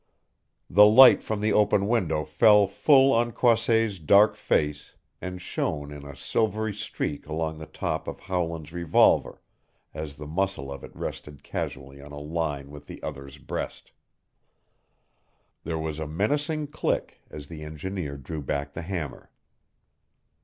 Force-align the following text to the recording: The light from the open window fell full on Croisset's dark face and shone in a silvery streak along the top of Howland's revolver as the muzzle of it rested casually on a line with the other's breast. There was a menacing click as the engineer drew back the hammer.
The 0.67 0.87
light 0.87 1.21
from 1.21 1.41
the 1.41 1.53
open 1.53 1.87
window 1.87 2.25
fell 2.25 2.65
full 2.65 3.13
on 3.13 3.31
Croisset's 3.33 3.99
dark 3.99 4.35
face 4.35 4.95
and 5.21 5.39
shone 5.39 5.91
in 5.91 6.03
a 6.07 6.15
silvery 6.15 6.73
streak 6.73 7.27
along 7.27 7.59
the 7.59 7.67
top 7.67 8.07
of 8.07 8.21
Howland's 8.21 8.73
revolver 8.73 9.43
as 9.93 10.15
the 10.15 10.25
muzzle 10.25 10.71
of 10.71 10.83
it 10.83 10.89
rested 10.95 11.43
casually 11.43 12.01
on 12.01 12.11
a 12.11 12.17
line 12.19 12.71
with 12.71 12.87
the 12.87 12.99
other's 13.03 13.37
breast. 13.37 13.91
There 15.65 15.77
was 15.77 15.99
a 15.99 16.07
menacing 16.07 16.69
click 16.69 17.19
as 17.29 17.45
the 17.45 17.61
engineer 17.63 18.17
drew 18.17 18.41
back 18.41 18.73
the 18.73 18.81
hammer. 18.81 19.29